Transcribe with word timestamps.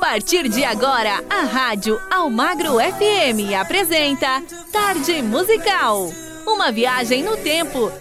partir 0.00 0.48
de 0.48 0.64
agora, 0.64 1.22
a 1.28 1.42
Rádio 1.42 2.00
Almagro 2.10 2.78
FM 2.78 3.54
apresenta 3.60 4.42
Tarde 4.72 5.20
Musical. 5.20 6.10
Uma 6.46 6.72
viagem 6.72 7.22
no 7.22 7.36
tempo. 7.36 7.92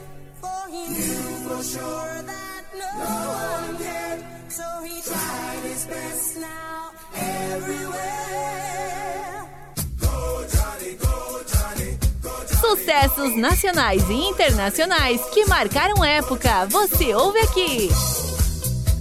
Sucessos 12.62 13.36
nacionais 13.36 14.10
e 14.10 14.14
internacionais 14.14 15.22
que 15.34 15.46
marcaram 15.46 16.04
época. 16.04 16.66
Você 16.68 17.14
ouve 17.14 17.40
aqui. 17.40 17.90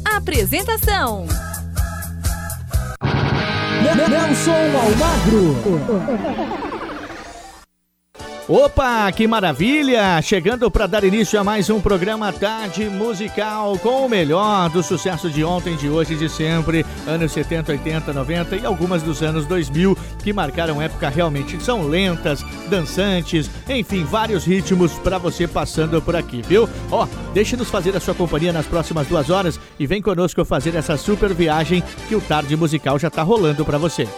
Apresentação. 0.05 1.48
Nelson 3.95 4.74
Almagro. 4.77 6.67
Opa, 8.48 9.12
que 9.12 9.27
maravilha! 9.27 10.23
Chegando 10.23 10.70
para 10.70 10.87
dar 10.87 11.05
início 11.05 11.39
a 11.39 11.45
mais 11.45 11.69
um 11.69 11.83
programa 11.83 12.33
Tarde 12.33 12.89
Musical 12.89 13.79
com 13.79 14.06
o 14.06 14.09
melhor 14.09 14.70
do 14.70 14.83
sucesso 14.83 15.29
de 15.29 15.45
ontem, 15.45 15.77
de 15.77 15.91
hoje 15.91 16.15
e 16.15 16.16
de 16.16 16.30
sempre, 16.30 16.83
anos 17.06 17.30
70, 17.33 17.73
80, 17.73 18.11
90 18.11 18.56
e 18.56 18.65
algumas 18.65 19.03
dos 19.03 19.23
anos 19.23 19.45
2000 19.45 19.95
que 20.25 20.33
marcaram 20.33 20.80
época 20.80 21.11
realmente 21.11 21.62
são 21.62 21.87
lentas, 21.87 22.42
dançantes, 22.70 23.51
enfim, 23.69 24.03
vários 24.03 24.47
ritmos 24.47 24.95
para 24.95 25.19
você 25.19 25.47
passando 25.47 26.01
por 26.01 26.17
aqui, 26.17 26.41
viu? 26.41 26.67
Ó, 26.91 27.06
deixe-nos 27.34 27.69
fazer 27.69 27.95
a 27.95 28.01
sua 28.01 28.15
companhia 28.15 28.51
nas 28.51 28.65
próximas 28.65 29.06
duas 29.06 29.28
horas 29.28 29.61
e 29.78 29.87
vem 29.87 30.01
conosco 30.01 30.42
fazer 30.42 30.75
essa 30.75 30.97
super 30.97 31.34
viagem 31.34 31.84
que 32.09 32.17
o 32.17 32.20
Tarde 32.23 32.56
Musical 32.56 32.98
já 32.98 33.11
tá 33.11 33.23
rolando 33.23 33.62
para 33.62 33.77
você. 33.77 34.09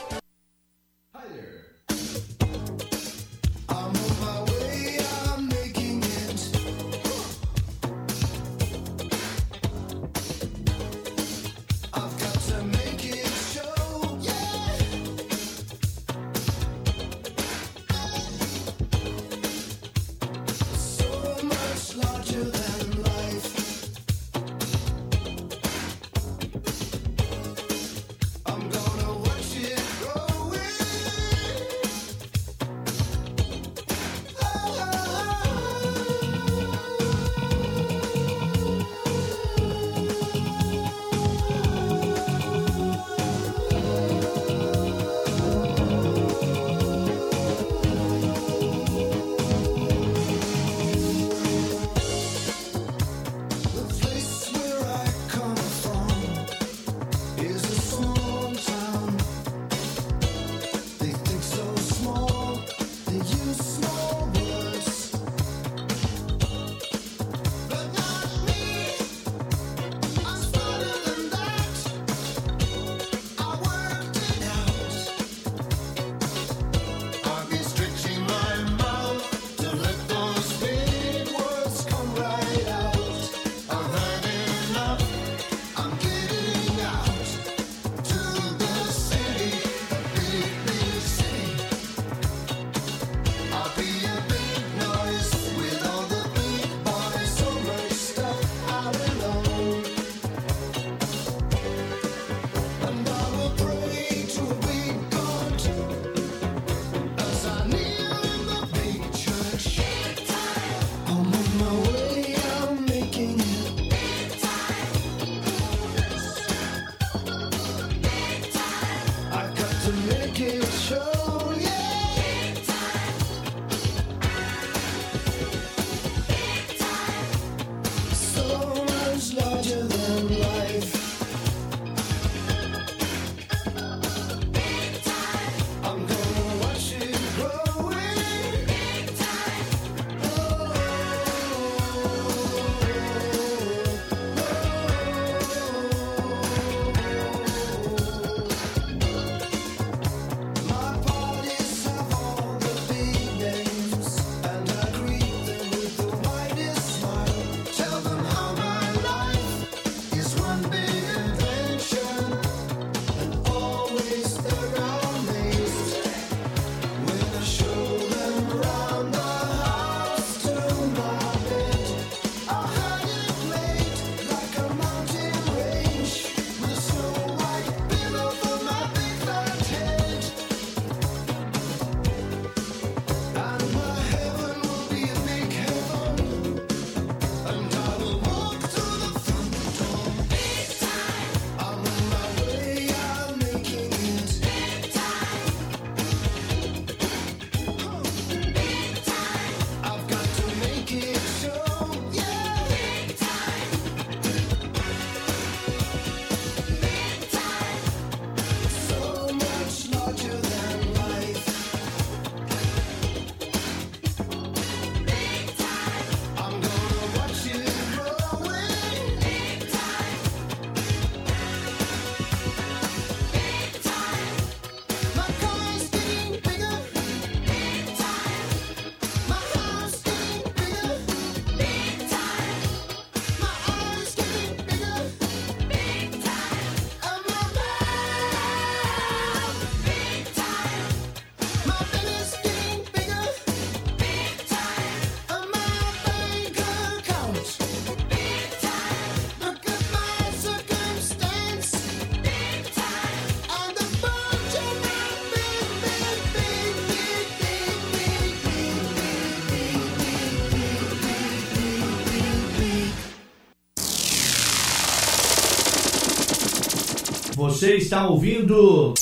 Você 267.60 267.76
está 267.76 268.08
ouvindo 268.08 268.94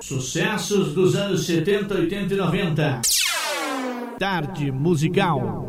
sucessos 0.00 0.94
dos 0.94 1.16
anos 1.16 1.44
70, 1.44 1.92
80 1.92 2.34
e 2.34 2.36
90. 2.36 3.00
Tarde 4.16 4.70
musical. 4.70 5.66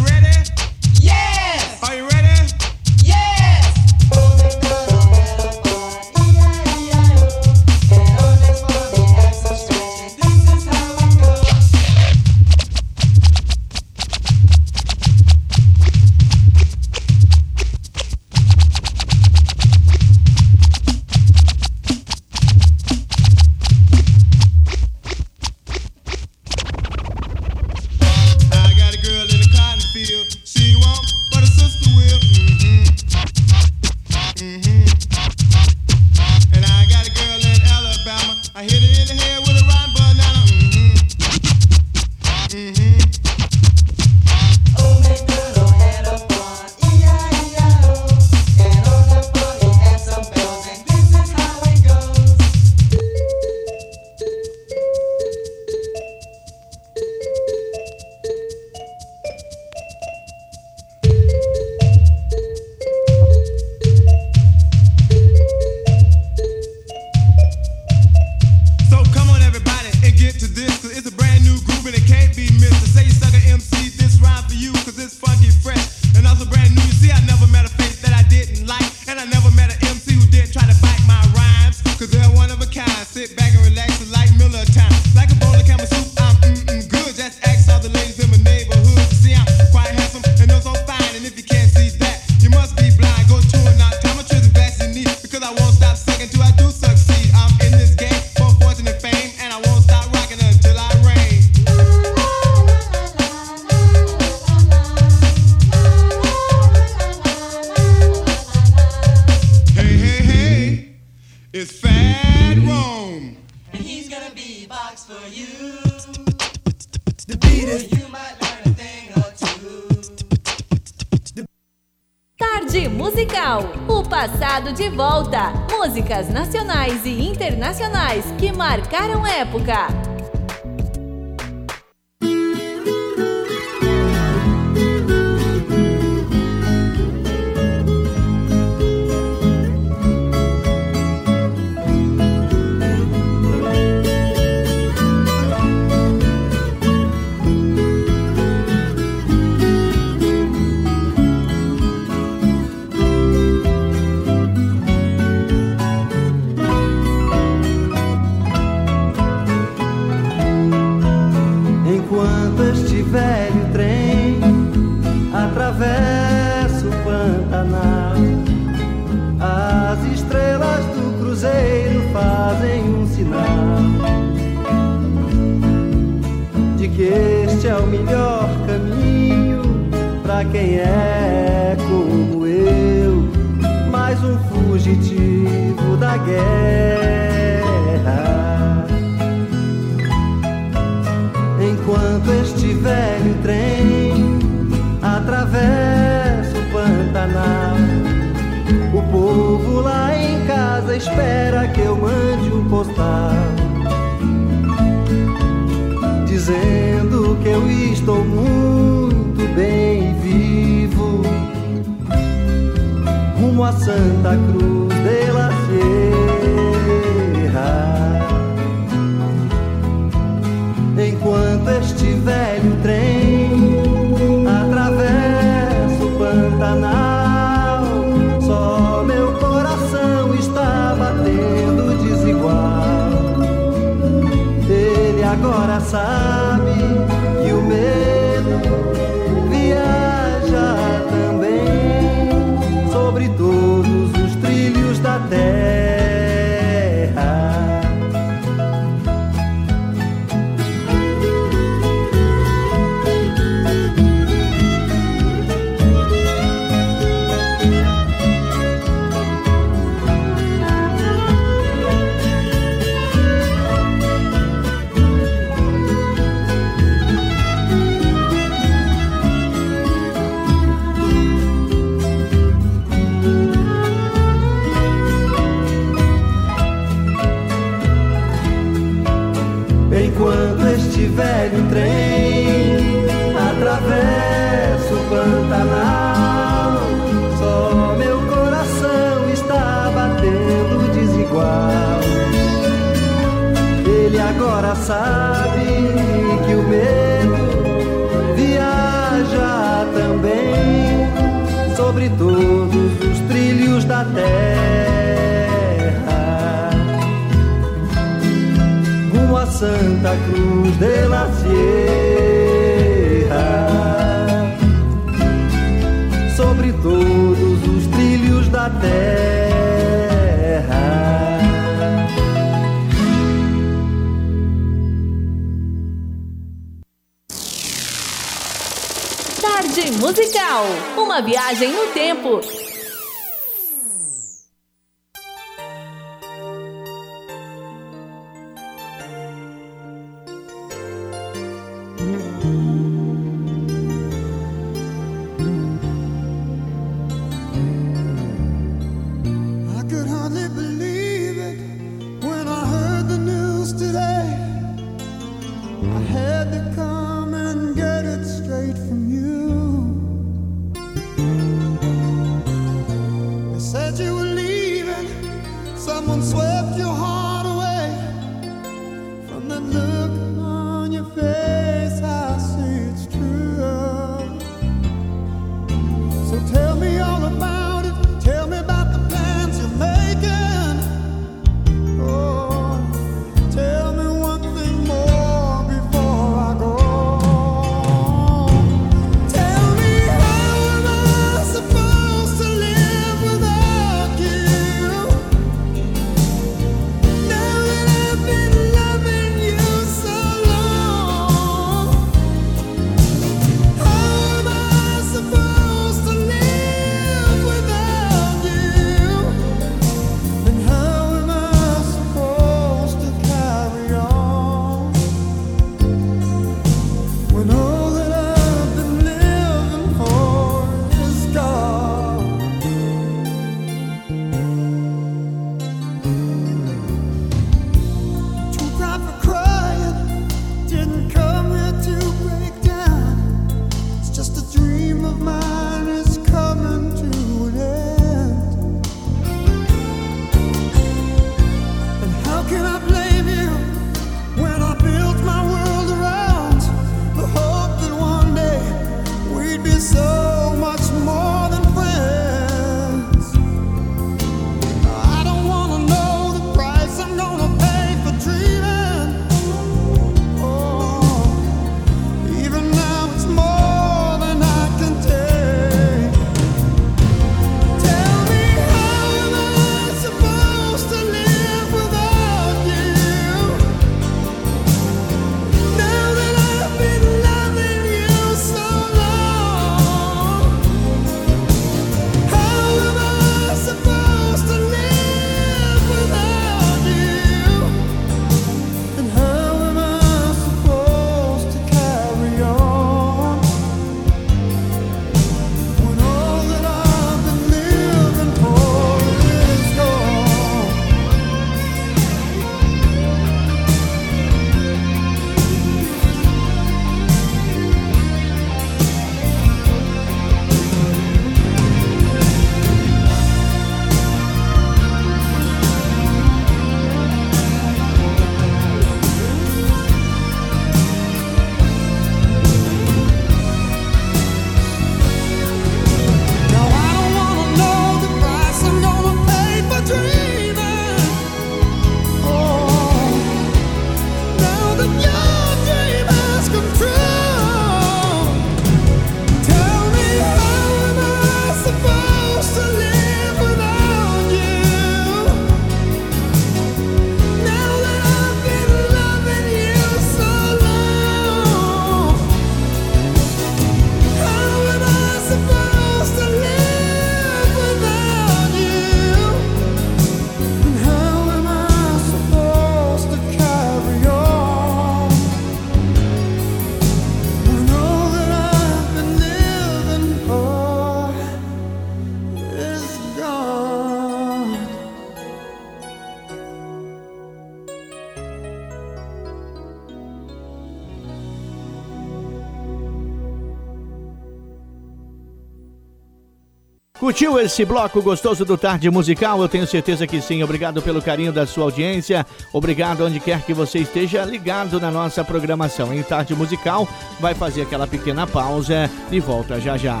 Curtiu 587.02 587.36
esse 587.40 587.64
bloco 587.64 588.00
gostoso 588.00 588.44
do 588.44 588.56
Tarde 588.56 588.88
Musical? 588.88 589.42
Eu 589.42 589.48
tenho 589.48 589.66
certeza 589.66 590.06
que 590.06 590.20
sim. 590.20 590.40
Obrigado 590.44 590.80
pelo 590.80 591.02
carinho 591.02 591.32
da 591.32 591.44
sua 591.44 591.64
audiência. 591.64 592.24
Obrigado 592.52 593.04
onde 593.04 593.18
quer 593.18 593.42
que 593.42 593.52
você 593.52 593.80
esteja 593.80 594.24
ligado 594.24 594.78
na 594.78 594.88
nossa 594.88 595.24
programação. 595.24 595.92
Em 595.92 596.00
Tarde 596.04 596.32
Musical 596.32 596.86
vai 597.18 597.34
fazer 597.34 597.62
aquela 597.62 597.88
pequena 597.88 598.24
pausa 598.24 598.88
e 599.10 599.18
volta 599.18 599.60
já 599.60 599.76
já. 599.76 600.00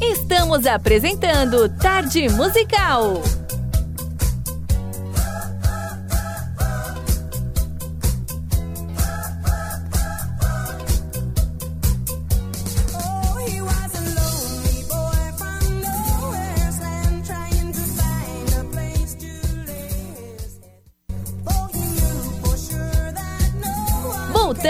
Estamos 0.00 0.66
apresentando 0.66 1.68
Tarde 1.78 2.28
Musical. 2.28 3.22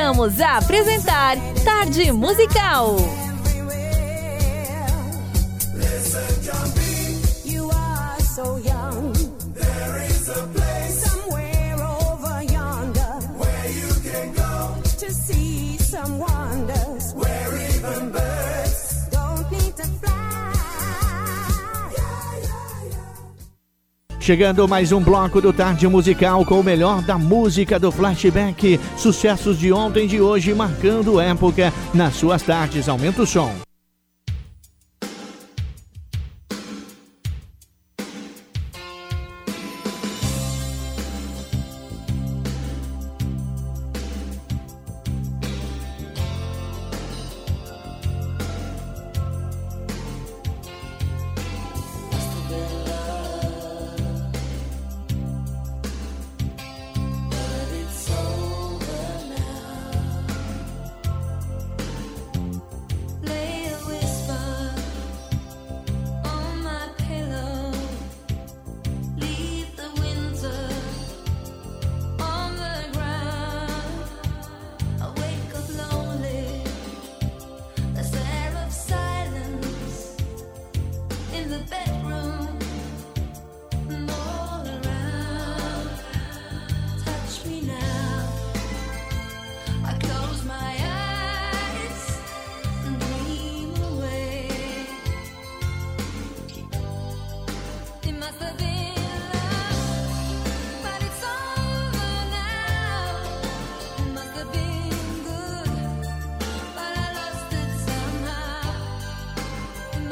Voltamos 0.03 0.41
a 0.41 0.57
apresentar 0.57 1.39
Tarde 1.65 2.11
Musical. 2.11 3.22
Chegando 24.23 24.69
mais 24.69 24.93
um 24.93 25.01
bloco 25.01 25.41
do 25.41 25.53
Tarde 25.53 25.89
Musical 25.89 26.45
com 26.47 26.61
o 26.61 26.63
melhor 26.63 27.03
da 27.03 27.19
música 27.19 27.77
do 27.77 27.91
flashback. 27.91 28.79
Sucessos 28.97 29.59
de 29.59 29.73
ontem 29.73 30.05
e 30.05 30.07
de 30.09 30.21
hoje 30.21 30.55
marcando 30.55 31.19
época 31.19 31.73
nas 31.93 32.15
suas 32.15 32.41
tardes. 32.41 32.89
Aumenta 32.89 33.23
o 33.23 33.27
som. 33.27 33.53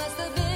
must 0.00 0.18
have 0.18 0.34
been 0.34 0.49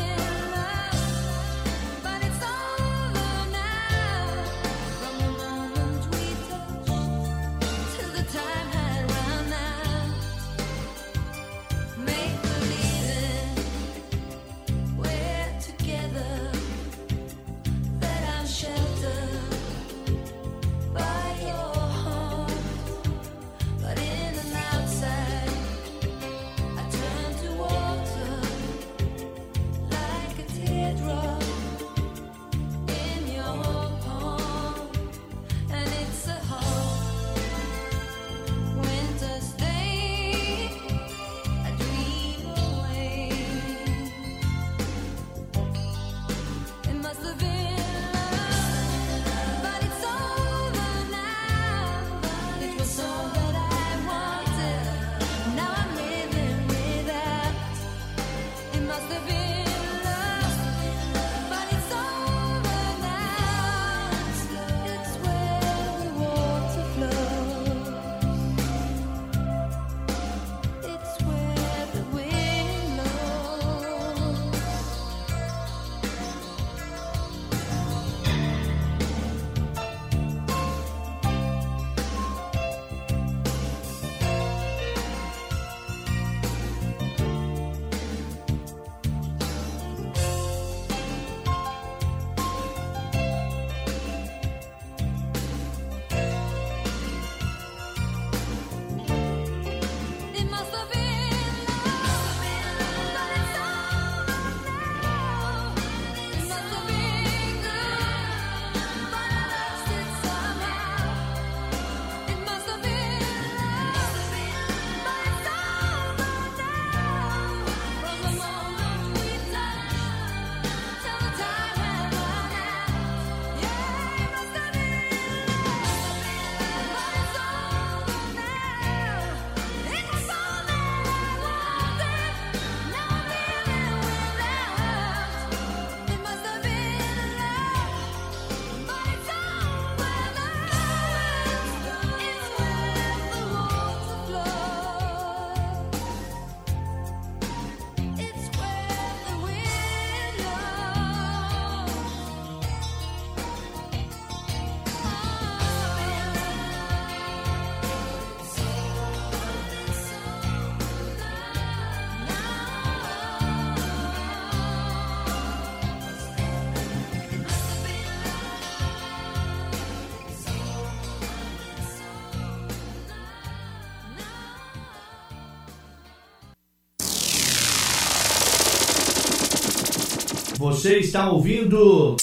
Você 180.85 180.99
está 180.99 181.31
ouvindo 181.31 182.15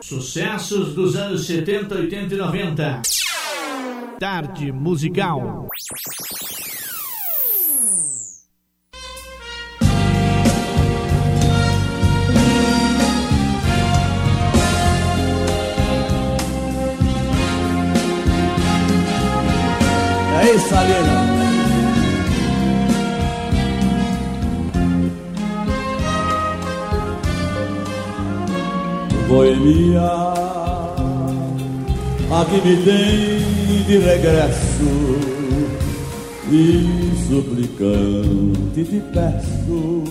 sucessos 0.00 0.94
dos 0.94 1.14
anos 1.14 1.46
70, 1.46 1.94
80 1.94 2.34
e 2.34 2.38
90. 2.38 3.02
Tarde 4.18 4.72
musical. 4.72 5.68
É 20.40 20.54
isso, 20.54 20.74
Alina. 20.74 21.23
Boemia, 29.34 30.12
aqui 32.30 32.60
me 32.64 32.76
tem 32.84 33.82
de 33.84 33.98
regresso 33.98 35.18
e 36.52 37.10
suplicante 37.26 38.84
te 38.84 39.02
peço 39.12 40.04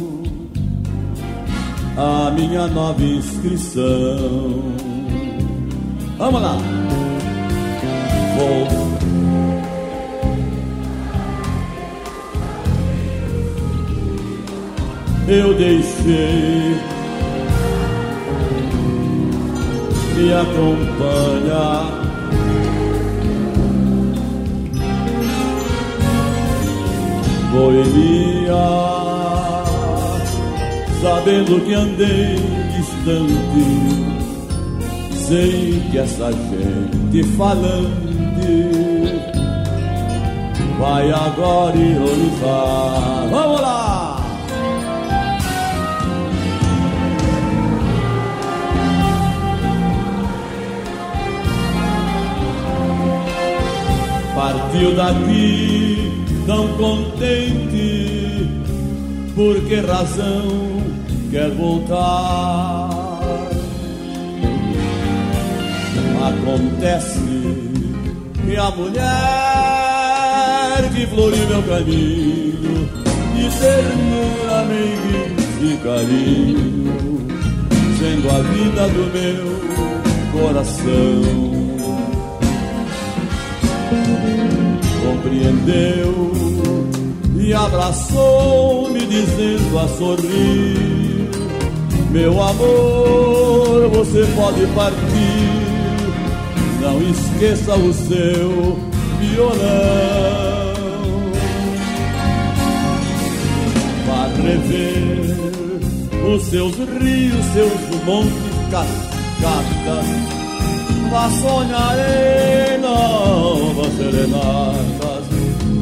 a 1.96 2.32
minha 2.32 2.68
nova 2.68 3.02
inscrição. 3.02 4.62
Vamos 6.18 6.42
lá. 6.42 6.58
Vou 8.36 8.68
eu 15.30 15.54
deixei 15.54 16.93
me 20.16 20.34
acompanhar. 20.34 22.04
Boemia, 27.52 28.54
sabendo 31.02 31.64
que 31.66 31.74
andei 31.74 32.36
distante, 32.76 33.68
sei 35.28 35.84
que 35.92 35.98
essa 36.00 36.32
gente 36.32 37.24
falante 37.38 38.24
vai 40.80 41.12
agora 41.12 41.76
ironizar. 41.78 43.30
Vamos 43.30 43.62
lá! 43.62 43.93
Partiu 54.44 54.92
daqui 54.94 56.12
tão 56.46 56.68
contente, 56.74 58.46
por 59.34 59.56
que 59.62 59.76
razão 59.76 60.84
quer 61.32 61.50
voltar? 61.52 62.90
Acontece 66.28 67.22
que 68.46 68.58
a 68.58 68.70
mulher 68.72 69.02
que 70.94 71.08
floriu 71.08 71.48
meu 71.48 71.64
caminho, 71.64 72.90
de 73.36 73.50
ternura, 73.62 74.66
meiguice 74.68 75.64
e 75.64 75.78
carinho, 75.82 77.28
sendo 77.98 78.30
a 78.30 78.40
vida 78.42 78.90
do 78.90 79.04
meu 79.14 79.48
coração 80.34 81.63
compreendeu 85.24 86.32
e 87.40 87.54
abraçou-me 87.54 89.00
dizendo 89.00 89.80
a 89.80 89.88
sorrir: 89.88 91.30
Meu 92.12 92.42
amor, 92.42 93.90
você 93.94 94.26
pode 94.36 94.66
partir, 94.68 95.62
não 96.82 97.02
esqueça 97.10 97.76
o 97.76 97.94
seu 97.94 98.78
violão. 99.20 100.74
Vá 104.06 104.28
rever 104.42 105.38
os 106.36 106.44
seus 106.44 106.76
rios, 106.76 107.46
seus 107.54 108.04
montes, 108.06 108.34
cascatas 108.72 110.44
Vá 111.14 111.30
sonhar 111.30 111.96
em 112.00 112.82
novas 112.82 113.94
serenatas 113.98 115.13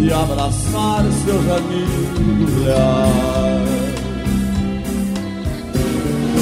e 0.02 0.12
abraçar 0.12 1.04
seus 1.24 1.46
amigos 1.58 2.66
leais. 2.66 3.70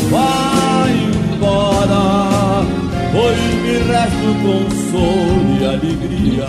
Vai 0.10 0.92
embora, 1.34 2.66
pois 3.12 3.38
me 3.62 3.78
resta 3.92 4.26
o 4.26 4.36
consolo 4.44 5.50
e 5.60 5.66
alegria 5.66 6.48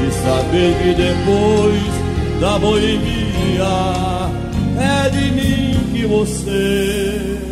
de 0.00 0.08
saber 0.22 0.70
que 0.82 0.94
depois 0.94 1.92
da 2.40 2.58
boemia 2.58 3.72
é 4.78 5.08
de 5.10 5.30
mim 5.32 5.92
que 5.92 6.06
você 6.06 7.51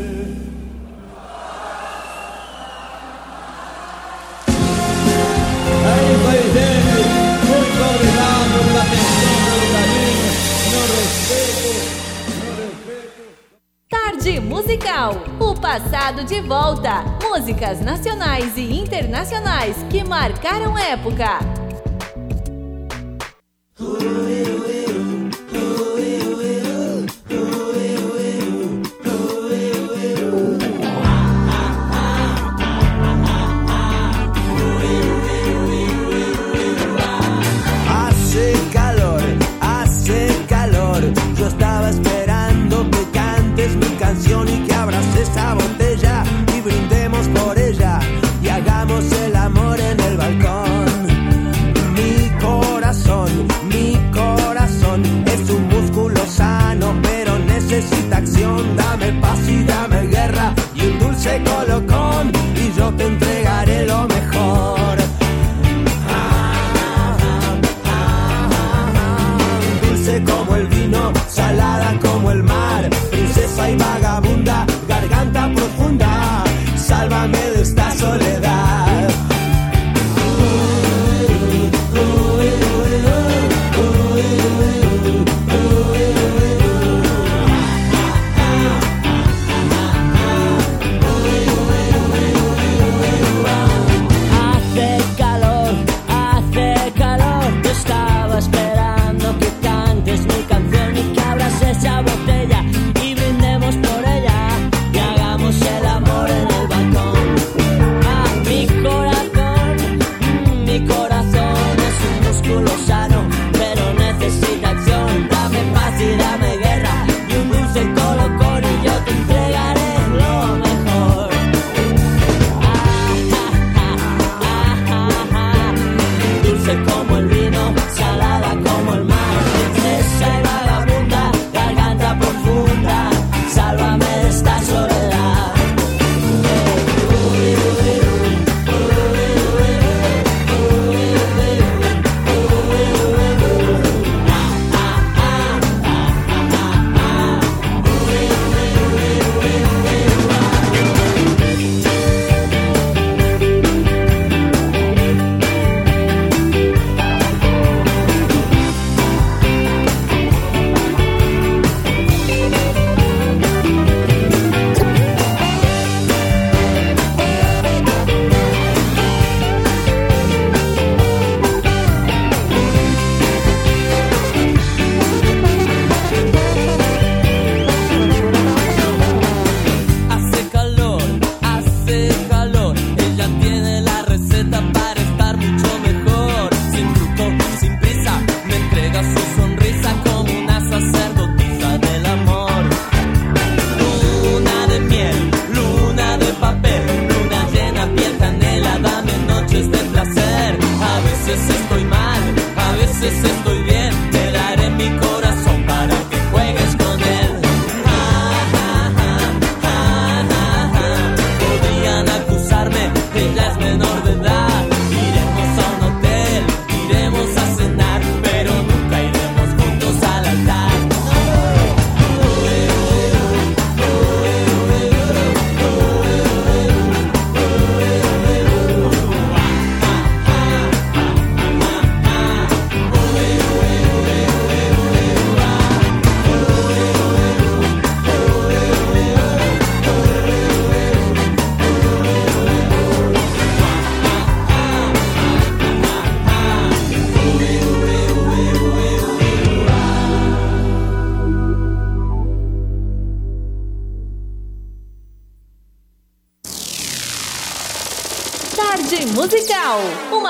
passado 15.71 16.25
de 16.25 16.41
volta. 16.41 17.05
Músicas 17.23 17.81
nacionais 17.81 18.57
e 18.57 18.77
internacionais 18.77 19.77
que 19.89 20.03
marcaram 20.03 20.77
época. 20.77 21.60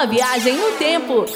Uma 0.00 0.06
viagem 0.06 0.56
no 0.56 0.72
tempo. 0.78 1.26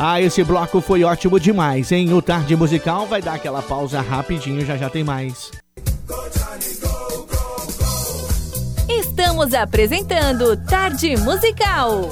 Ah, 0.00 0.20
esse 0.20 0.44
bloco 0.44 0.80
foi 0.80 1.02
ótimo 1.02 1.40
demais, 1.40 1.90
hein? 1.90 2.12
O 2.12 2.22
Tarde 2.22 2.54
Musical 2.54 3.04
vai 3.04 3.20
dar 3.20 3.34
aquela 3.34 3.60
pausa 3.60 4.00
rapidinho, 4.00 4.64
já 4.64 4.76
já 4.76 4.88
tem 4.88 5.02
mais. 5.02 5.50
Estamos 8.88 9.52
apresentando 9.52 10.56
Tarde 10.68 11.16
Musical. 11.16 12.08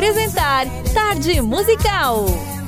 Apresentar 0.00 0.66
Tarde 0.94 1.42
Musical. 1.42 2.59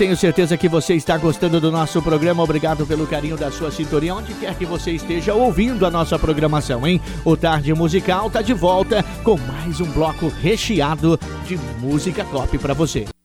Tenho 0.00 0.16
certeza 0.16 0.56
que 0.56 0.66
você 0.66 0.94
está 0.94 1.18
gostando 1.18 1.60
do 1.60 1.70
nosso 1.70 2.00
programa. 2.00 2.42
Obrigado 2.42 2.86
pelo 2.86 3.06
carinho 3.06 3.36
da 3.36 3.50
sua 3.50 3.70
sintonia, 3.70 4.14
onde 4.14 4.32
quer 4.32 4.56
que 4.56 4.64
você 4.64 4.92
esteja 4.92 5.34
ouvindo 5.34 5.84
a 5.84 5.90
nossa 5.90 6.18
programação, 6.18 6.86
hein? 6.86 6.98
O 7.22 7.36
Tarde 7.36 7.74
Musical 7.74 8.28
está 8.28 8.40
de 8.40 8.54
volta 8.54 9.04
com 9.22 9.36
mais 9.36 9.78
um 9.78 9.92
bloco 9.92 10.28
recheado 10.28 11.20
de 11.44 11.58
música 11.82 12.24
top 12.24 12.56
para 12.56 12.72
você. 12.72 13.19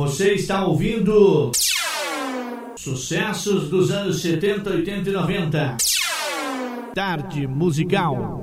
Você 0.00 0.32
está 0.32 0.64
ouvindo 0.64 1.52
sucessos 2.74 3.68
dos 3.68 3.90
anos 3.90 4.22
70, 4.22 4.70
80 4.70 5.10
e 5.10 5.12
90. 5.12 5.76
Tarde 6.94 7.46
musical. 7.46 8.42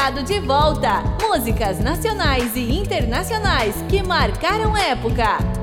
Passado 0.00 0.22
de 0.22 0.40
volta. 0.40 1.02
Músicas 1.20 1.78
nacionais 1.78 2.56
e 2.56 2.78
internacionais 2.78 3.74
que 3.86 4.02
marcaram 4.02 4.74
época. 4.74 5.59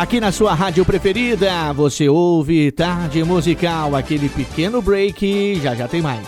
Aqui 0.00 0.18
na 0.18 0.32
sua 0.32 0.54
rádio 0.54 0.82
preferida, 0.82 1.74
você 1.74 2.08
ouve 2.08 2.72
Tarde 2.72 3.22
Musical, 3.22 3.94
aquele 3.94 4.30
pequeno 4.30 4.80
break, 4.80 5.60
já 5.60 5.74
já 5.74 5.86
tem 5.86 6.00
mais. 6.00 6.26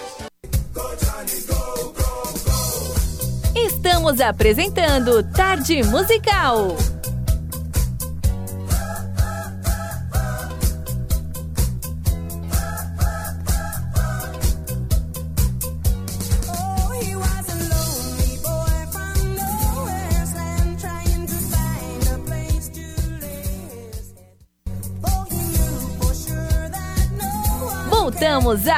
Estamos 3.57 4.21
apresentando 4.21 5.23
Tarde 5.23 5.83
Musical. 5.85 6.77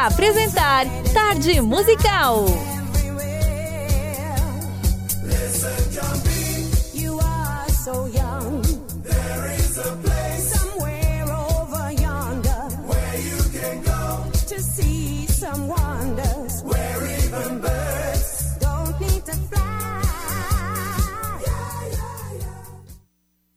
Apresentar 0.06 0.86
Tarde 1.12 1.62
Musical. 1.62 2.73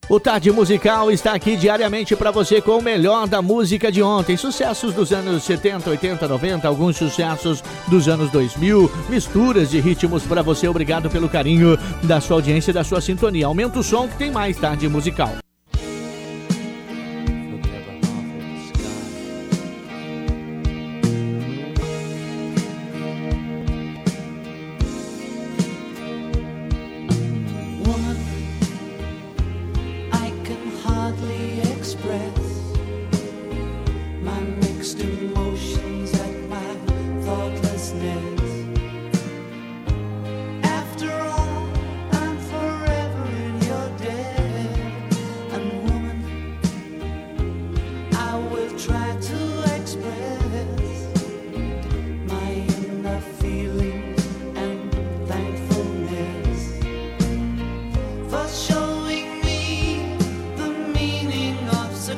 O 0.10 0.22
Tarde 0.22 0.49
Musical 0.53 1.12
está 1.12 1.34
aqui 1.34 1.58
diariamente 1.58 2.16
para 2.16 2.32
você 2.32 2.62
com 2.62 2.78
o 2.78 2.82
melhor 2.82 3.28
da 3.28 3.41
música 3.41 3.91
de 3.91 4.01
ontem. 4.01 4.38
Sucessos 4.38 4.93
dos 4.93 5.12
anos 5.12 5.43
70, 5.43 5.89
80, 5.89 6.26
90, 6.30 6.66
alguns 6.66 6.95
sucessos 6.95 7.62
dos 7.89 8.08
anos 8.08 8.32
2000, 8.32 8.89
misturas 9.10 9.70
de 9.70 9.82
ritmos 9.82 10.24
para 10.24 10.41
você. 10.41 10.66
Obrigado 10.66 11.10
pelo 11.10 11.28
carinho 11.28 11.78
da 12.03 12.22
sua 12.22 12.38
audiência 12.38 12.72
e 12.72 12.74
da 12.74 12.86
sua 12.86 13.01
sintonia. 13.01 13.47
Aumenta 13.47 13.80
o 13.80 13.84
som 13.84 14.08
que 14.08 14.18
tem 14.18 14.32
mais 14.32 14.55
Tarde 14.55 14.88
Musical. 14.88 15.39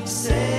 say 0.10 0.59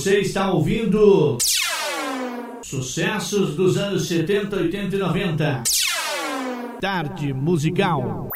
Você 0.00 0.20
está 0.20 0.50
ouvindo 0.50 1.36
sucessos 2.62 3.54
dos 3.54 3.76
anos 3.76 4.08
70, 4.08 4.56
80 4.56 4.96
e 4.96 4.98
90. 4.98 5.62
Tarde 6.80 7.34
Musical. 7.34 8.29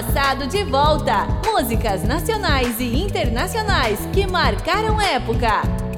passado 0.00 0.46
de 0.46 0.64
volta. 0.64 1.26
Músicas 1.44 2.02
nacionais 2.02 2.80
e 2.80 3.02
internacionais 3.02 3.98
que 4.14 4.26
marcaram 4.26 4.98
época. 4.98 5.89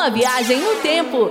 Uma 0.00 0.08
viagem 0.08 0.58
no 0.62 0.76
tempo. 0.76 1.28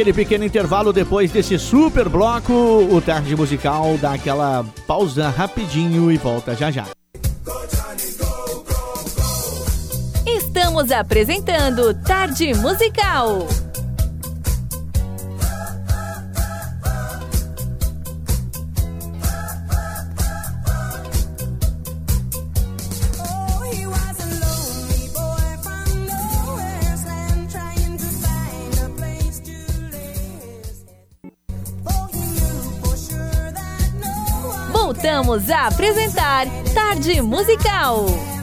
aquele 0.00 0.14
pequeno 0.14 0.46
intervalo 0.46 0.94
depois 0.94 1.30
desse 1.30 1.58
super 1.58 2.08
bloco, 2.08 2.54
o 2.54 3.02
tarde 3.02 3.36
musical 3.36 3.98
dá 4.00 4.14
aquela 4.14 4.64
pausa 4.86 5.28
rapidinho 5.28 6.10
e 6.10 6.16
volta 6.16 6.54
já 6.54 6.70
já. 6.70 6.86
Estamos 10.26 10.90
apresentando 10.90 11.92
Tarde 12.02 12.54
Musical. 12.54 13.46
Tarde 36.30 37.20
Musical. 37.22 38.39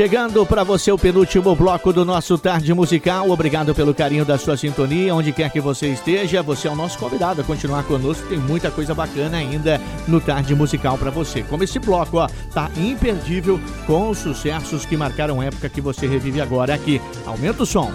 Chegando 0.00 0.46
para 0.46 0.64
você 0.64 0.90
o 0.90 0.96
penúltimo 0.96 1.54
bloco 1.54 1.92
do 1.92 2.06
nosso 2.06 2.38
Tarde 2.38 2.72
Musical. 2.72 3.28
Obrigado 3.28 3.74
pelo 3.74 3.94
carinho 3.94 4.24
da 4.24 4.38
sua 4.38 4.56
sintonia, 4.56 5.14
onde 5.14 5.30
quer 5.30 5.52
que 5.52 5.60
você 5.60 5.88
esteja. 5.88 6.42
Você 6.42 6.68
é 6.68 6.70
o 6.70 6.74
nosso 6.74 6.98
convidado 6.98 7.42
a 7.42 7.44
continuar 7.44 7.82
conosco. 7.84 8.26
Tem 8.26 8.38
muita 8.38 8.70
coisa 8.70 8.94
bacana 8.94 9.36
ainda 9.36 9.78
no 10.08 10.18
Tarde 10.18 10.54
Musical 10.54 10.96
para 10.96 11.10
você. 11.10 11.42
Como 11.42 11.64
esse 11.64 11.78
bloco, 11.78 12.16
ó, 12.16 12.26
tá 12.54 12.70
imperdível 12.78 13.60
com 13.86 14.08
os 14.08 14.16
sucessos 14.16 14.86
que 14.86 14.96
marcaram 14.96 15.42
época 15.42 15.68
que 15.68 15.82
você 15.82 16.06
revive 16.06 16.40
agora 16.40 16.72
aqui. 16.72 16.98
Aumenta 17.26 17.64
o 17.64 17.66
som. 17.66 17.92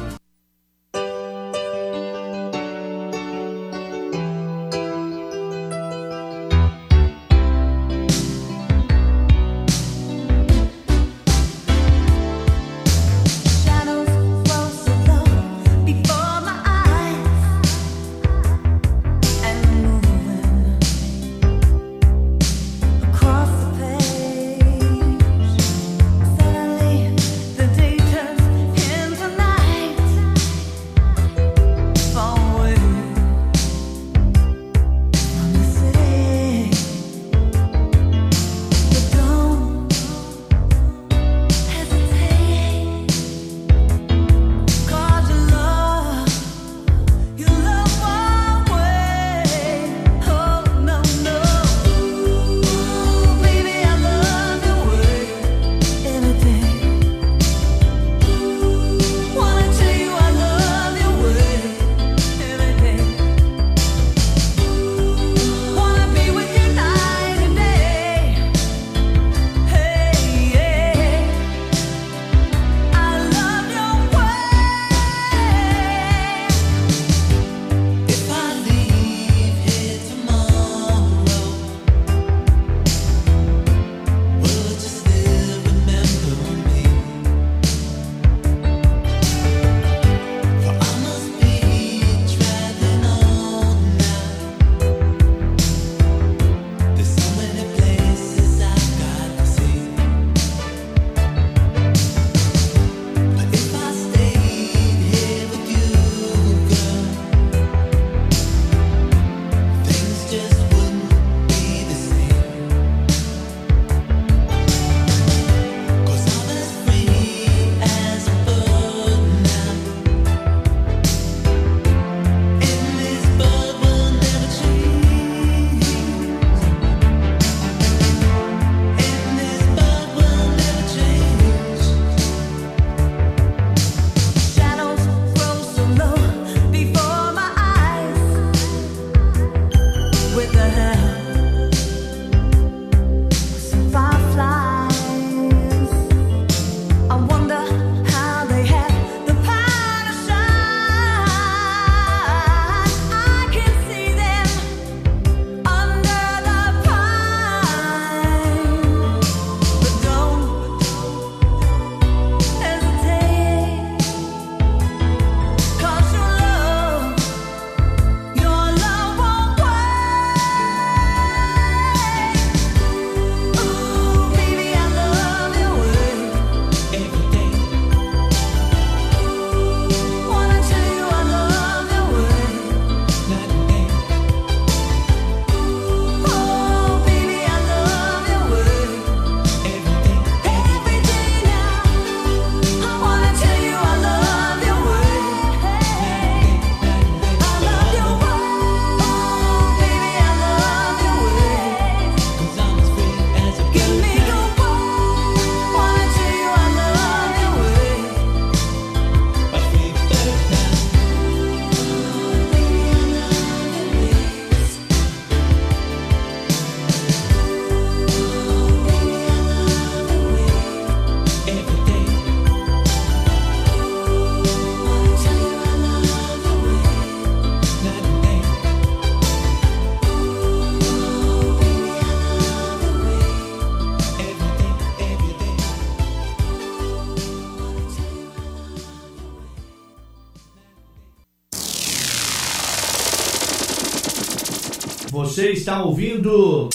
está 245.76 245.84
ouvindo 245.84 246.70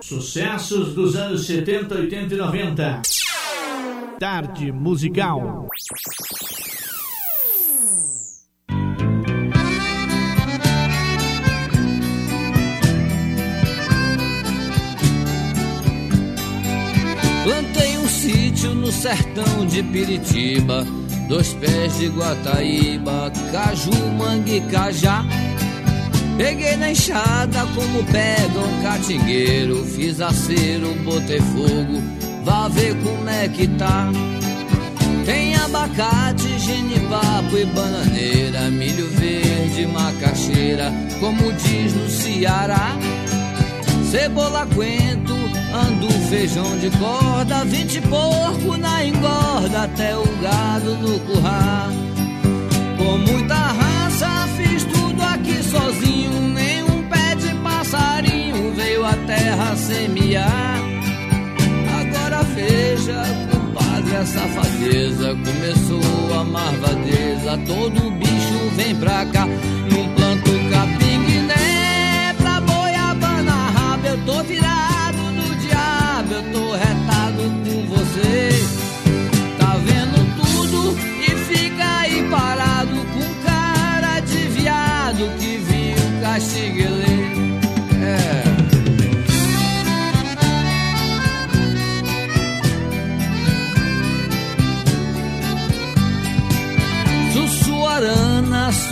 sucessos 0.00 0.94
dos 0.94 1.16
anos 1.16 1.46
70, 1.46 1.96
80 1.96 2.34
e 2.34 2.36
90. 2.36 3.02
Tarde 4.20 4.70
musical. 4.70 5.66
Plantei 17.42 17.98
um 17.98 18.06
sítio 18.06 18.74
no 18.76 18.92
sertão 18.92 19.66
de 19.66 19.82
Piritiba, 19.82 20.86
dois 21.28 21.52
pés 21.54 21.98
de 21.98 22.06
Guataíba, 22.06 23.32
caju, 23.50 23.90
mangue, 24.16 24.60
cajá. 24.70 25.24
Peguei 26.36 26.76
na 26.76 26.90
enxada 26.90 27.66
como 27.74 28.02
pega 28.04 28.58
um 28.58 28.82
catingueiro, 28.82 29.84
fiz 29.84 30.20
acero, 30.20 30.94
botei 31.04 31.40
fogo, 31.40 32.02
vá 32.44 32.68
ver 32.68 32.94
como 33.02 33.28
é 33.28 33.48
que 33.48 33.66
tá. 33.68 34.10
Tem 35.24 35.54
abacate, 35.54 36.58
genipapo 36.58 37.56
e 37.56 37.64
bananeira, 37.66 38.70
milho 38.70 39.08
verde, 39.10 39.86
macaxeira, 39.86 40.92
como 41.20 41.52
diz 41.52 41.94
no 41.94 42.08
Ceará. 42.08 42.96
Cebola, 44.10 44.66
quento, 44.66 45.34
ando 45.72 46.10
feijão 46.28 46.76
de 46.78 46.90
corda, 46.98 47.64
vinte 47.64 48.00
porco 48.02 48.76
na 48.76 49.04
engorda, 49.04 49.84
até 49.84 50.16
o 50.16 50.24
gado 50.42 50.96
no 50.96 51.20
currá. 51.20 51.88
Com 52.98 53.18
muita 53.18 53.54
raça 53.54 54.48
fiz 54.56 54.84
tudo 54.84 55.22
aqui 55.22 55.62
sozinho 55.62 56.21
à 59.12 59.16
terra 59.26 59.76
semear. 59.76 60.80
Agora 62.00 62.42
veja, 62.54 63.22
compadre, 63.50 64.16
a 64.16 64.26
safadeza 64.26 65.36
começou 65.44 66.40
a 66.40 66.44
marvadeza, 66.44 67.58
todo 67.66 68.10
bicho 68.12 68.70
vem 68.76 68.94
pra 68.96 69.24
cá, 69.26 69.46
num 69.46 70.14
planto 70.14 70.50
capim 70.70 71.24
guiné, 71.26 72.34
pra 72.38 72.60
boiabana 72.60 73.52
raba, 73.52 74.08
eu 74.08 74.18
tô 74.24 74.42
virado 74.44 75.22
no 75.38 75.54
diabo, 75.56 76.34
eu 76.34 76.52
tô 76.52 76.72
retado 76.72 77.42
com 77.64 77.86
você. 77.94 78.50
Tá 79.58 79.76
vendo 79.76 80.18
tudo 80.40 80.98
e 81.20 81.30
fica 81.52 82.00
aí 82.00 82.26
parado 82.30 82.96
com 83.12 83.46
cara 83.46 84.20
de 84.20 84.38
viado 84.48 85.38
que 85.38 85.56
viu. 85.58 85.72
É. 87.08 87.11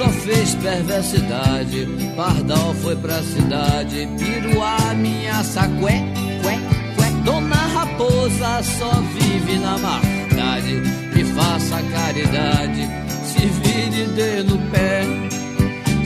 só 0.01 0.09
fez 0.09 0.55
perversidade. 0.55 1.87
Pardal 2.17 2.75
foi 2.83 2.97
pra 2.97 3.23
cidade. 3.23 4.09
Piruá, 4.19 4.95
minha 4.95 5.45
sacué, 5.45 6.03
cué, 6.43 6.59
cué. 6.97 7.11
Dona 7.23 7.67
Raposa 7.75 8.63
só 8.63 8.91
vive 9.15 9.59
na 9.59 9.77
maldade. 9.77 10.81
Me 11.15 11.23
faça 11.35 11.83
caridade, 11.83 12.89
se 13.25 13.47
vire 13.47 14.07
dê 14.17 14.43
no 14.43 14.57
pé. 14.71 15.03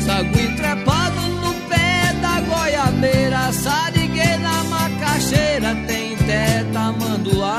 Sagui 0.00 0.56
trepado 0.56 1.20
no 1.42 1.54
pé 1.68 2.12
da 2.20 2.40
goiabeira. 2.40 3.52
Sariguei 3.52 4.36
na 4.38 4.64
macaxeira, 4.64 5.72
tem 5.86 6.16
teta 6.16 6.92
manduá. 7.00 7.58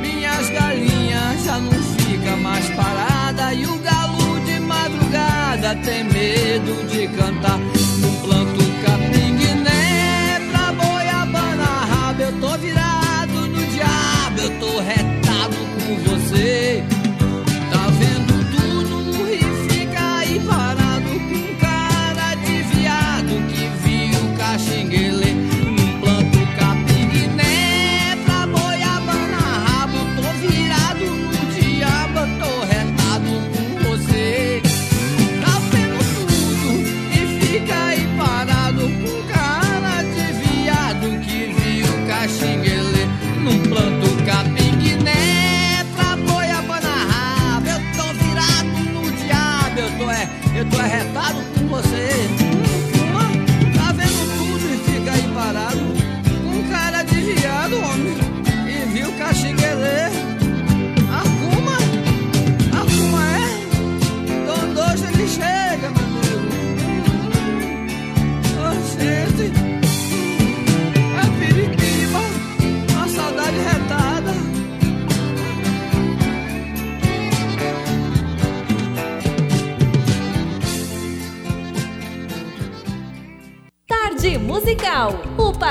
Minhas 0.00 0.48
galinhas 0.50 1.44
já 1.44 1.58
não 1.58 1.72
fica 1.72 2.36
mais 2.36 2.68
parada 2.70 3.52
e 3.52 3.66
o 3.66 3.78
galo 3.78 4.01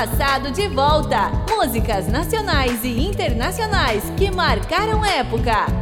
passado 0.01 0.49
de 0.49 0.67
volta. 0.67 1.29
Músicas 1.47 2.07
nacionais 2.07 2.83
e 2.83 3.05
internacionais 3.05 4.03
que 4.17 4.31
marcaram 4.31 5.05
época. 5.05 5.80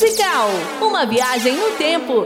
musical. 0.00 0.48
Uma 0.80 1.04
viagem 1.04 1.56
no 1.56 1.72
tempo 1.72 2.24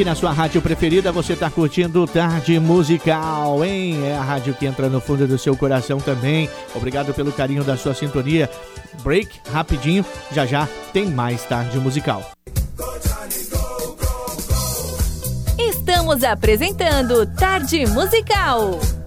aqui 0.00 0.04
na 0.04 0.14
sua 0.14 0.32
rádio 0.32 0.62
preferida, 0.62 1.12
você 1.12 1.34
está 1.34 1.50
curtindo 1.50 2.06
Tarde 2.06 2.58
Musical, 2.58 3.62
hein? 3.62 4.06
É 4.06 4.16
a 4.16 4.22
rádio 4.22 4.54
que 4.54 4.64
entra 4.64 4.88
no 4.88 4.98
fundo 4.98 5.26
do 5.26 5.36
seu 5.36 5.54
coração 5.54 5.98
também. 6.00 6.48
Obrigado 6.74 7.12
pelo 7.12 7.30
carinho 7.30 7.62
da 7.62 7.76
sua 7.76 7.92
sintonia. 7.92 8.48
Break 9.02 9.28
rapidinho, 9.52 10.04
já 10.32 10.46
já 10.46 10.66
tem 10.94 11.04
mais 11.06 11.44
Tarde 11.44 11.78
Musical. 11.78 12.30
Estamos 15.58 16.24
apresentando 16.24 17.26
Tarde 17.26 17.84
Musical. 17.86 18.99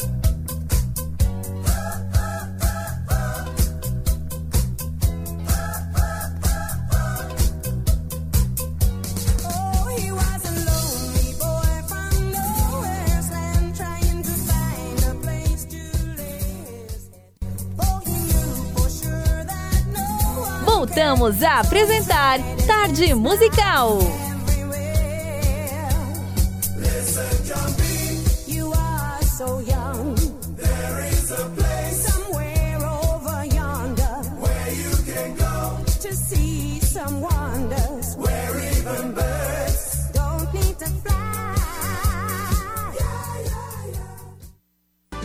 Voltamos 21.13 21.43
a 21.43 21.59
apresentar 21.59 22.39
Tarde 22.65 23.13
Musical. 23.13 24.22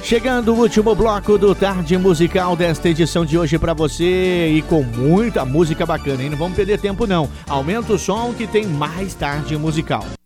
Chegando 0.08 0.54
o 0.54 0.60
último 0.60 0.94
bloco 0.94 1.36
do 1.36 1.54
Tarde 1.54 1.98
Musical 1.98 2.56
desta 2.56 2.88
edição 2.88 3.26
de 3.26 3.36
hoje 3.36 3.58
para 3.58 3.74
você 3.74 4.48
e 4.48 4.62
com 4.62 4.82
muita 4.82 5.44
música 5.44 5.84
bacana, 5.84 6.22
hein? 6.22 6.30
Não 6.30 6.38
vamos 6.38 6.56
perder 6.56 6.80
tempo 6.80 7.06
não. 7.06 7.28
Aumenta 7.46 7.92
o 7.92 7.98
som 7.98 8.32
que 8.32 8.46
tem 8.46 8.66
mais 8.66 9.12
Tarde 9.12 9.54
Musical. 9.58 10.17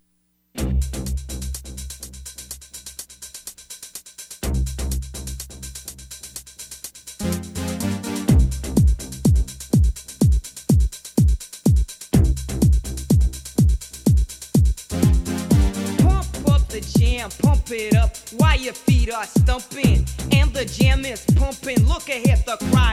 The 20.62 20.82
jam 20.84 21.04
is 21.04 21.24
pumping. 21.34 21.84
Look 21.88 22.08
ahead, 22.08 22.44
the 22.46 22.56
crowd 22.70 22.91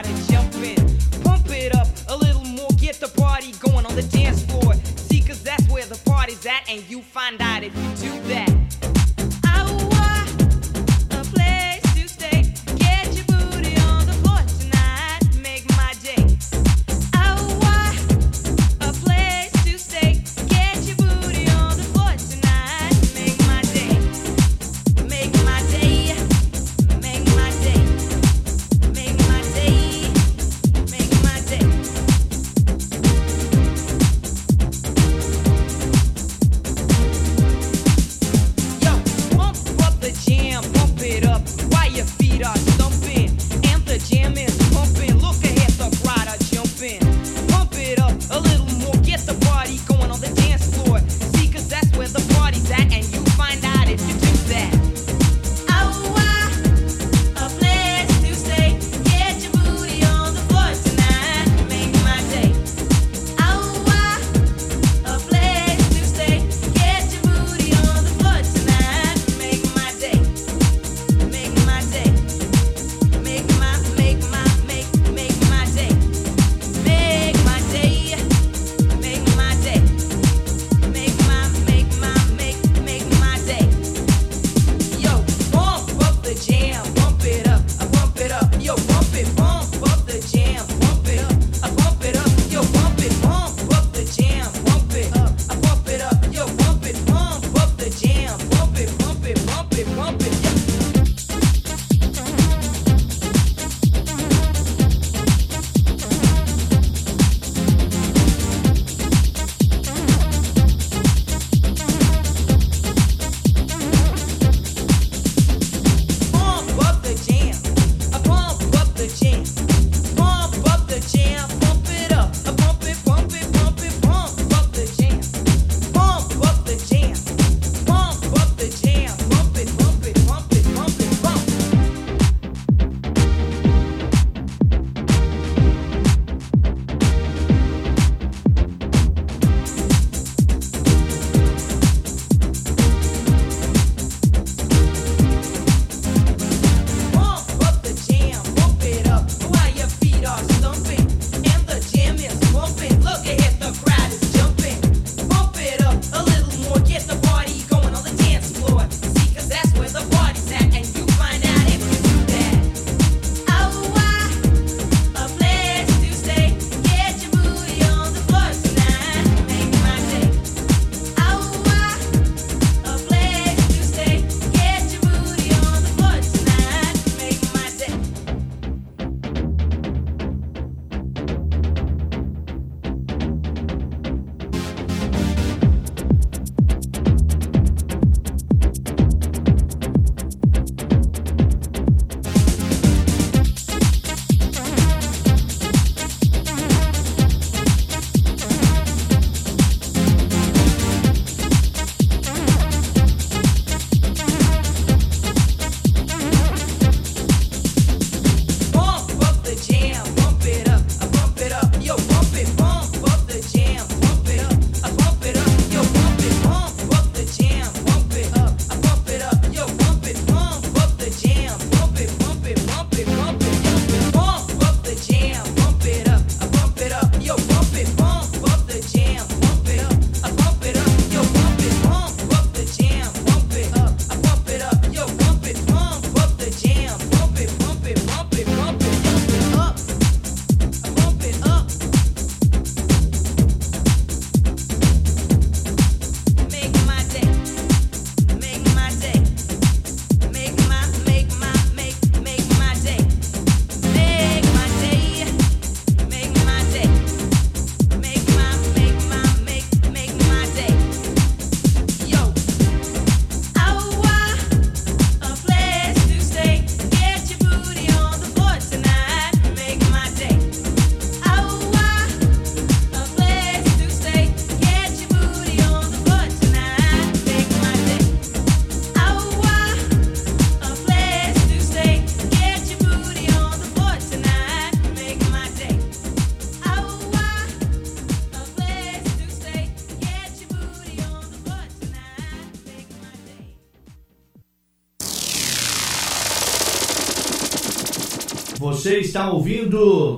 está 299.20 299.32
ouvindo 299.32 300.16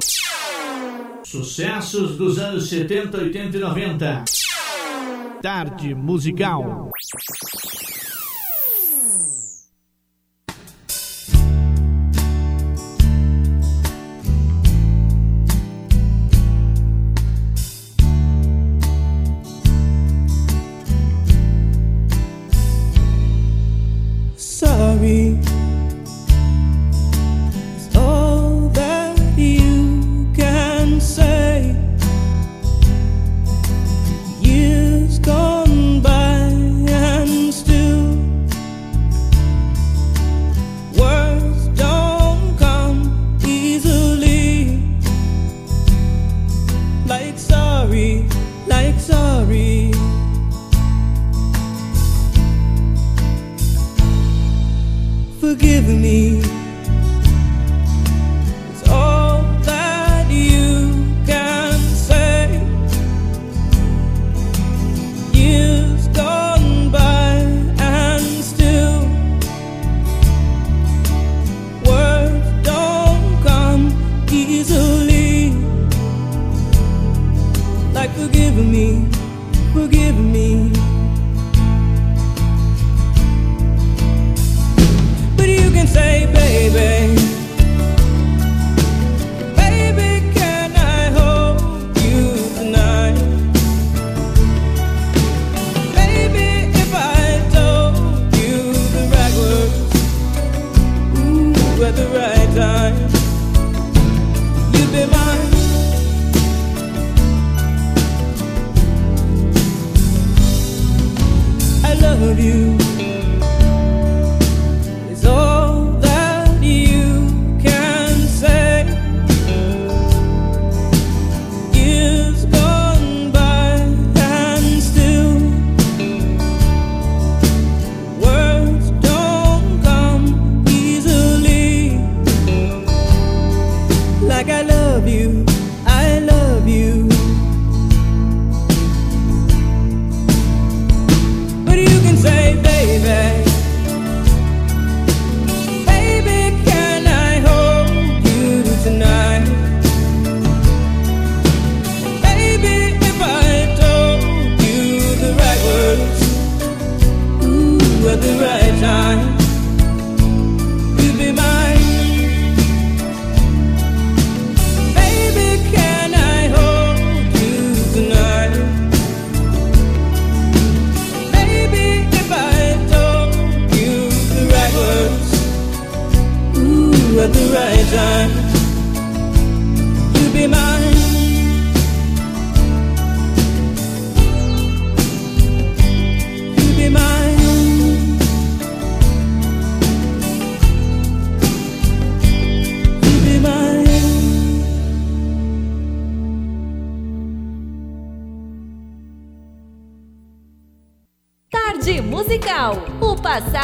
sucessos 1.24 2.16
dos 2.16 2.38
anos 2.38 2.68
70, 2.68 3.18
80 3.18 3.56
e 3.56 3.60
90. 3.60 4.24
Tarde 5.42 5.92
musical. 5.92 6.91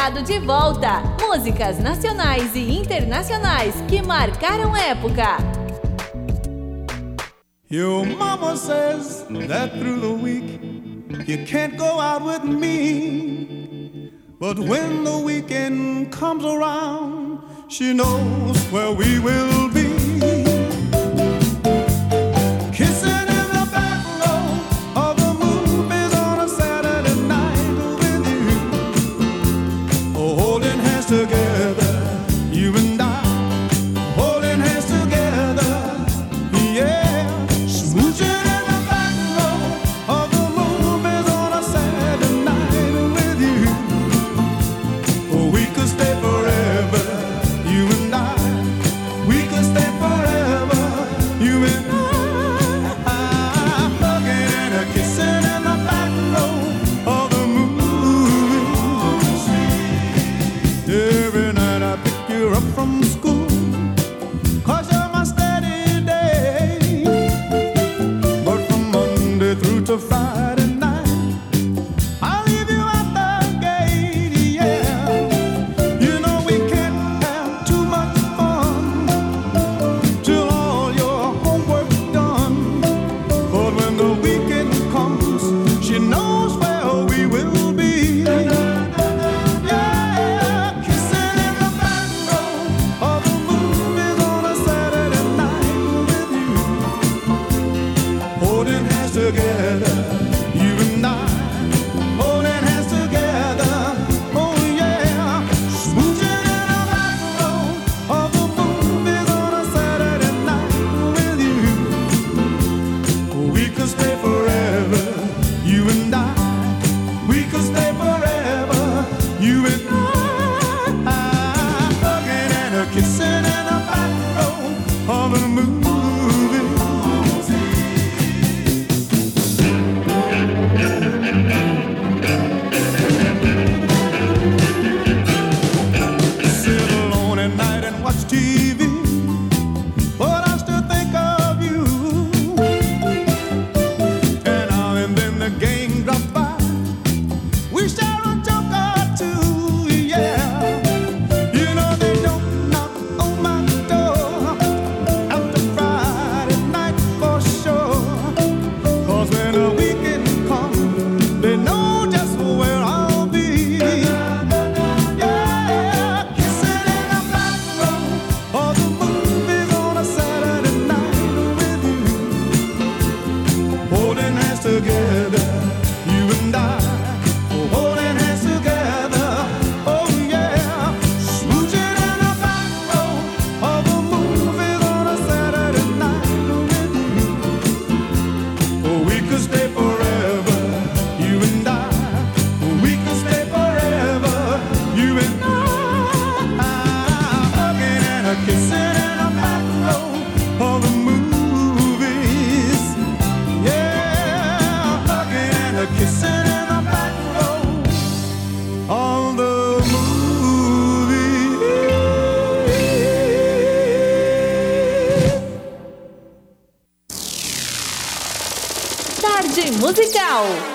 Dourado 0.09 0.23
de 0.23 0.39
volta. 0.39 1.03
Músicas 1.21 1.77
nacionais 1.77 2.55
e 2.55 2.79
internacionais 2.79 3.75
que 3.87 4.01
marcaram 4.01 4.75
época. 4.75 5.37
Your 7.69 8.05
mama 8.05 8.57
says 8.57 9.25
that 9.47 9.77
through 9.77 9.99
the 9.99 10.11
week 10.11 10.59
you 11.27 11.45
can't 11.45 11.77
go 11.77 11.99
out 11.99 12.23
with 12.23 12.43
me. 12.43 14.11
But 14.39 14.57
when 14.57 15.03
the 15.03 15.19
weekend 15.19 16.11
comes 16.11 16.43
around, 16.43 17.41
she 17.67 17.93
knows 17.93 18.57
where 18.71 18.91
we 18.91 19.19
will 19.19 19.69
be. 19.69 19.78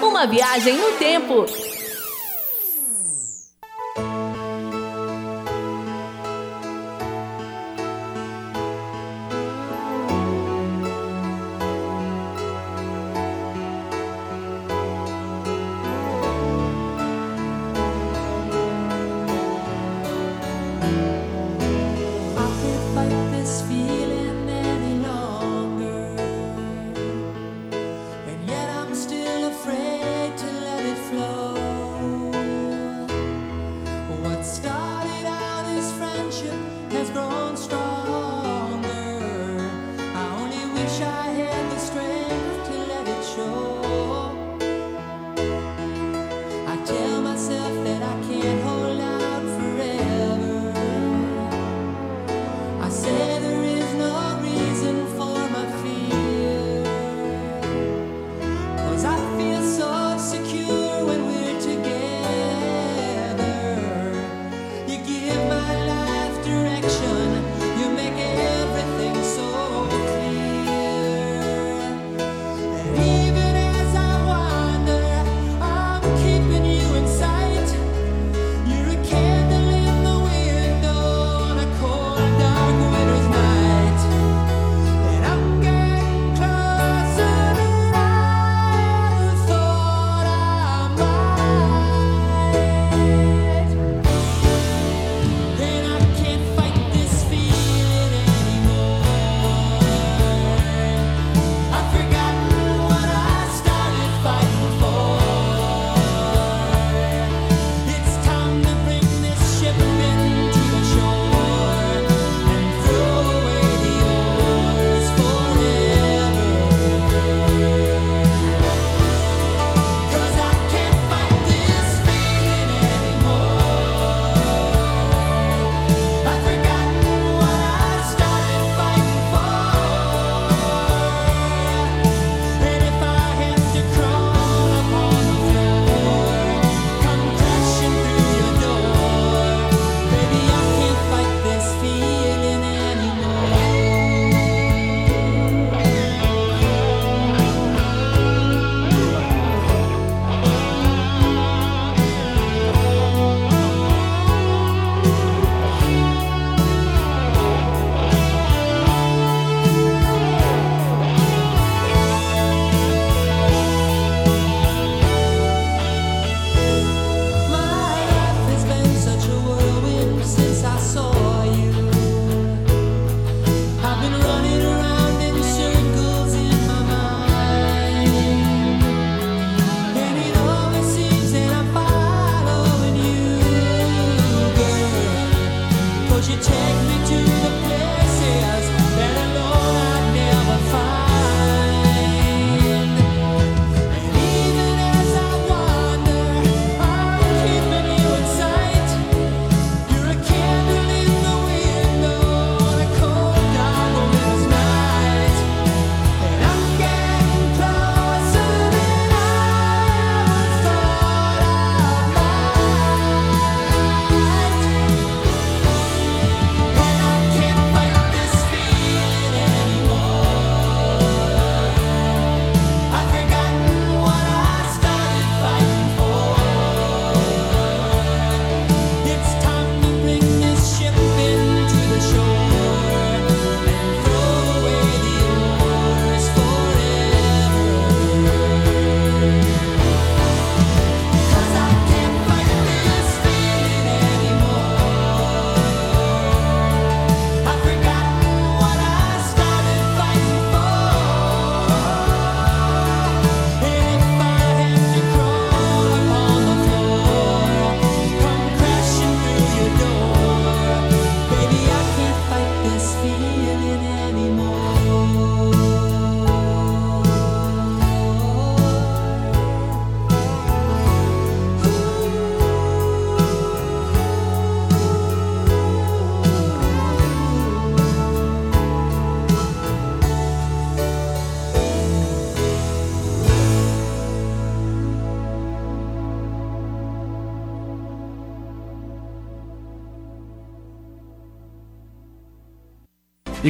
Uma 0.03 0.27
viagem 0.27 0.77
no 0.77 0.93
tempo. 0.93 1.47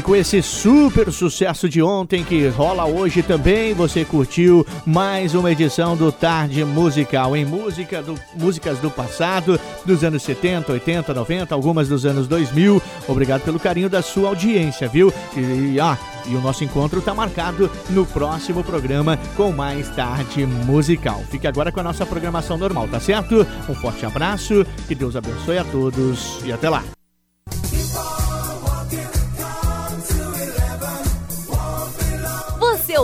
Com 0.04 0.14
esse 0.14 0.42
super 0.42 1.10
sucesso 1.10 1.66
de 1.66 1.82
ontem 1.82 2.22
que 2.22 2.46
rola 2.48 2.84
hoje 2.84 3.22
também, 3.22 3.72
você 3.72 4.04
curtiu 4.04 4.64
mais 4.84 5.34
uma 5.34 5.50
edição 5.50 5.96
do 5.96 6.12
Tarde 6.12 6.62
Musical 6.62 7.34
em 7.34 7.46
música 7.46 8.02
do, 8.02 8.14
músicas 8.34 8.78
do 8.80 8.90
passado, 8.90 9.58
dos 9.86 10.04
anos 10.04 10.22
70, 10.22 10.70
80, 10.72 11.14
90, 11.14 11.54
algumas 11.54 11.88
dos 11.88 12.04
anos 12.04 12.28
2000. 12.28 12.82
Obrigado 13.08 13.42
pelo 13.44 13.58
carinho 13.58 13.88
da 13.88 14.02
sua 14.02 14.28
audiência, 14.28 14.86
viu? 14.88 15.10
E, 15.34 15.80
ah, 15.80 15.96
e 16.26 16.34
o 16.34 16.40
nosso 16.40 16.62
encontro 16.64 16.98
está 16.98 17.14
marcado 17.14 17.70
no 17.88 18.04
próximo 18.04 18.62
programa 18.62 19.18
com 19.38 19.52
mais 19.52 19.88
Tarde 19.88 20.44
Musical. 20.44 21.24
Fique 21.30 21.46
agora 21.46 21.72
com 21.72 21.80
a 21.80 21.84
nossa 21.84 22.04
programação 22.04 22.58
normal, 22.58 22.88
tá 22.88 23.00
certo? 23.00 23.46
Um 23.66 23.74
forte 23.74 24.04
abraço, 24.04 24.66
que 24.86 24.94
Deus 24.94 25.16
abençoe 25.16 25.56
a 25.56 25.64
todos 25.64 26.44
e 26.44 26.52
até 26.52 26.68
lá. 26.68 26.84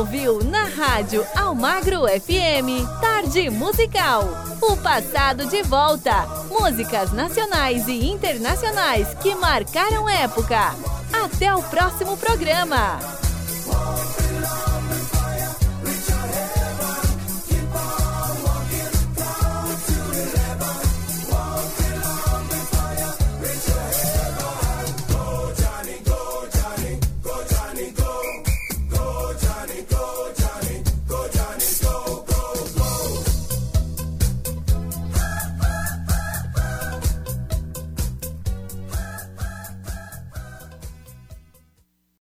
Ouviu 0.01 0.43
na 0.45 0.65
rádio 0.65 1.27
Almagro 1.37 2.05
FM 2.09 2.89
Tarde 3.03 3.51
Musical. 3.51 4.23
O 4.63 4.75
passado 4.79 5.45
de 5.45 5.63
volta. 5.63 6.27
Músicas 6.49 7.13
nacionais 7.13 7.87
e 7.87 8.07
internacionais 8.07 9.13
que 9.23 9.35
marcaram 9.35 10.09
época. 10.09 10.75
Até 11.13 11.55
o 11.55 11.63
próximo 11.65 12.17
programa. 12.17 12.99